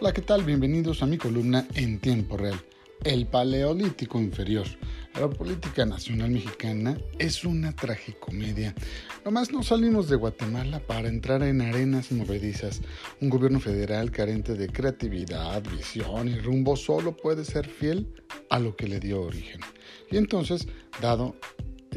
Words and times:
Hola, 0.00 0.12
¿qué 0.12 0.22
tal? 0.22 0.44
Bienvenidos 0.44 1.02
a 1.02 1.06
mi 1.06 1.18
columna 1.18 1.66
en 1.74 1.98
tiempo 1.98 2.36
real. 2.36 2.54
El 3.02 3.26
Paleolítico 3.26 4.20
Inferior. 4.20 4.64
La 5.20 5.28
política 5.28 5.84
nacional 5.86 6.30
mexicana 6.30 6.96
es 7.18 7.44
una 7.44 7.74
tragicomedia. 7.74 8.76
Nomás 9.24 9.50
no 9.50 9.64
salimos 9.64 10.08
de 10.08 10.14
Guatemala 10.14 10.78
para 10.78 11.08
entrar 11.08 11.42
en 11.42 11.62
arenas 11.62 12.12
movedizas. 12.12 12.80
Un 13.20 13.28
gobierno 13.28 13.58
federal 13.58 14.12
carente 14.12 14.54
de 14.54 14.68
creatividad, 14.68 15.64
visión 15.64 16.28
y 16.28 16.38
rumbo 16.38 16.76
solo 16.76 17.16
puede 17.16 17.44
ser 17.44 17.68
fiel 17.68 18.06
a 18.50 18.60
lo 18.60 18.76
que 18.76 18.86
le 18.86 19.00
dio 19.00 19.22
origen. 19.22 19.62
Y 20.12 20.16
entonces, 20.16 20.68
dado 21.02 21.34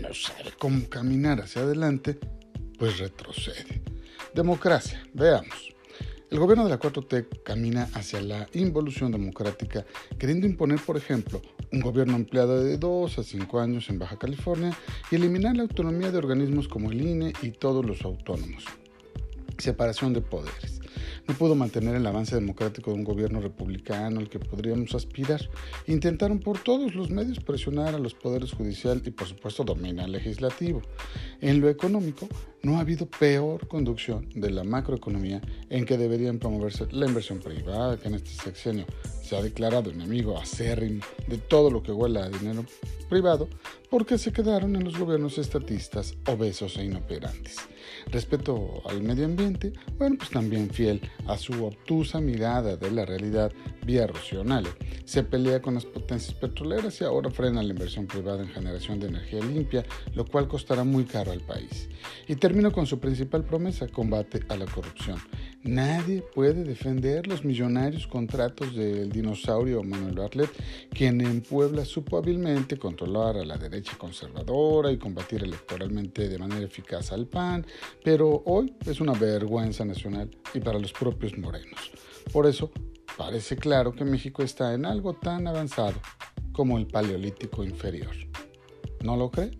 no 0.00 0.14
sabe 0.14 0.52
cómo 0.56 0.88
caminar 0.88 1.40
hacia 1.40 1.62
adelante, 1.62 2.16
pues 2.78 2.98
retrocede. 2.98 3.82
Democracia, 4.34 5.02
veamos. 5.14 5.77
El 6.30 6.40
gobierno 6.40 6.64
de 6.64 6.70
la 6.70 6.78
4T 6.78 7.42
camina 7.42 7.88
hacia 7.94 8.20
la 8.20 8.48
involución 8.52 9.10
democrática, 9.10 9.86
queriendo 10.18 10.46
imponer, 10.46 10.78
por 10.78 10.98
ejemplo, 10.98 11.40
un 11.72 11.80
gobierno 11.80 12.16
empleado 12.16 12.62
de 12.62 12.76
2 12.76 13.18
a 13.18 13.22
5 13.22 13.60
años 13.60 13.88
en 13.88 13.98
Baja 13.98 14.18
California 14.18 14.76
y 15.10 15.14
eliminar 15.14 15.56
la 15.56 15.62
autonomía 15.62 16.10
de 16.10 16.18
organismos 16.18 16.68
como 16.68 16.90
el 16.90 17.00
INE 17.00 17.32
y 17.40 17.52
todos 17.52 17.82
los 17.82 18.02
autónomos. 18.02 18.66
Separación 19.56 20.12
de 20.12 20.20
poderes 20.20 20.78
no 21.28 21.34
pudo 21.34 21.54
mantener 21.54 21.94
el 21.94 22.06
avance 22.06 22.34
democrático 22.34 22.90
de 22.90 22.96
un 22.96 23.04
gobierno 23.04 23.40
republicano 23.40 24.18
al 24.18 24.30
que 24.30 24.38
podríamos 24.38 24.94
aspirar. 24.94 25.40
Intentaron 25.86 26.40
por 26.40 26.58
todos 26.58 26.94
los 26.94 27.10
medios 27.10 27.38
presionar 27.40 27.94
a 27.94 27.98
los 27.98 28.14
poderes 28.14 28.52
judicial 28.52 29.02
y 29.04 29.10
por 29.10 29.28
supuesto 29.28 29.62
dominar 29.62 30.08
legislativo. 30.08 30.80
En 31.42 31.60
lo 31.60 31.68
económico, 31.68 32.26
no 32.62 32.76
ha 32.76 32.80
habido 32.80 33.06
peor 33.06 33.66
conducción 33.68 34.28
de 34.34 34.50
la 34.50 34.64
macroeconomía 34.64 35.40
en 35.70 35.84
que 35.84 35.96
deberían 35.96 36.38
promoverse 36.38 36.86
la 36.90 37.06
inversión 37.06 37.38
privada, 37.38 37.96
que 37.96 38.08
en 38.08 38.14
este 38.14 38.30
sexenio 38.30 38.86
se 39.22 39.36
ha 39.36 39.42
declarado 39.42 39.90
enemigo 39.90 40.38
acérrimo 40.38 41.04
de 41.26 41.38
todo 41.38 41.70
lo 41.70 41.82
que 41.82 41.92
huela 41.92 42.24
a 42.24 42.28
dinero 42.30 42.64
privado, 43.08 43.48
porque 43.90 44.18
se 44.18 44.32
quedaron 44.32 44.76
en 44.76 44.84
los 44.84 44.98
gobiernos 44.98 45.38
estatistas 45.38 46.14
obesos 46.26 46.76
e 46.76 46.84
inoperantes. 46.84 47.56
Respecto 48.10 48.82
al 48.86 49.02
medio 49.02 49.24
ambiente, 49.24 49.72
bueno, 49.98 50.16
pues 50.18 50.30
también 50.30 50.70
fiel 50.70 51.00
a 51.26 51.36
su 51.36 51.64
obtusa 51.64 52.20
mirada 52.20 52.76
de 52.76 52.90
la 52.90 53.04
realidad 53.04 53.52
vía 53.84 54.06
racional. 54.06 54.66
Se 55.04 55.22
pelea 55.22 55.62
con 55.62 55.74
las 55.74 55.86
potencias 55.86 56.34
petroleras 56.34 57.00
y 57.00 57.04
ahora 57.04 57.30
frena 57.30 57.62
la 57.62 57.70
inversión 57.70 58.06
privada 58.06 58.42
en 58.42 58.48
generación 58.48 59.00
de 59.00 59.08
energía 59.08 59.40
limpia, 59.40 59.84
lo 60.14 60.26
cual 60.26 60.48
costará 60.48 60.84
muy 60.84 61.04
caro 61.04 61.32
al 61.32 61.40
país. 61.40 61.88
Y 62.26 62.36
termino 62.48 62.72
con 62.72 62.86
su 62.86 62.98
principal 62.98 63.44
promesa, 63.44 63.86
combate 63.88 64.40
a 64.48 64.56
la 64.56 64.64
corrupción. 64.64 65.18
Nadie 65.64 66.22
puede 66.22 66.64
defender 66.64 67.26
los 67.26 67.44
millonarios 67.44 68.06
contratos 68.06 68.74
del 68.74 69.12
dinosaurio 69.12 69.82
Manuel 69.82 70.14
Bartlett, 70.14 70.48
quien 70.88 71.20
en 71.20 71.42
Puebla 71.42 71.84
supo 71.84 72.16
hábilmente 72.16 72.78
controlar 72.78 73.36
a 73.36 73.44
la 73.44 73.58
derecha 73.58 73.98
conservadora 73.98 74.90
y 74.90 74.96
combatir 74.96 75.44
electoralmente 75.44 76.26
de 76.26 76.38
manera 76.38 76.64
eficaz 76.64 77.12
al 77.12 77.26
PAN, 77.26 77.66
pero 78.02 78.42
hoy 78.46 78.74
es 78.86 78.98
una 79.02 79.12
vergüenza 79.12 79.84
nacional 79.84 80.30
y 80.54 80.60
para 80.60 80.78
los 80.78 80.94
propios 80.94 81.36
morenos. 81.36 81.92
Por 82.32 82.46
eso, 82.46 82.70
parece 83.18 83.56
claro 83.56 83.92
que 83.92 84.06
México 84.06 84.42
está 84.42 84.72
en 84.72 84.86
algo 84.86 85.12
tan 85.12 85.46
avanzado 85.46 86.00
como 86.52 86.78
el 86.78 86.86
Paleolítico 86.86 87.62
inferior. 87.62 88.16
¿No 89.04 89.18
lo 89.18 89.30
cree? 89.30 89.50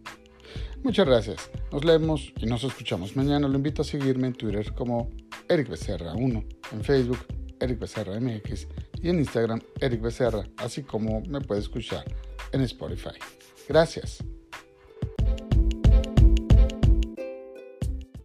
Muchas 0.82 1.06
gracias. 1.06 1.50
Nos 1.72 1.84
leemos 1.84 2.32
y 2.36 2.46
nos 2.46 2.64
escuchamos 2.64 3.16
mañana. 3.16 3.48
Lo 3.48 3.56
invito 3.56 3.82
a 3.82 3.84
seguirme 3.84 4.28
en 4.28 4.34
Twitter 4.34 4.72
como 4.74 5.10
Eric 5.48 5.68
Becerra 5.68 6.14
1, 6.14 6.44
en 6.72 6.84
Facebook 6.84 7.18
Eric 7.60 7.78
Becerra 7.78 8.18
MX 8.20 8.68
y 9.02 9.08
en 9.08 9.18
Instagram 9.18 9.60
Eric 9.80 10.00
Becerra, 10.00 10.44
así 10.58 10.82
como 10.82 11.20
me 11.22 11.40
puede 11.40 11.60
escuchar 11.60 12.04
en 12.52 12.62
Spotify. 12.62 13.18
Gracias. 13.68 14.22